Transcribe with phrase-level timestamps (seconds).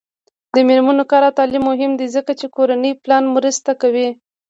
[0.55, 4.09] د میرمنو کار او تعلیم مهم دی ځکه چې کورنۍ پلان مرسته کوي.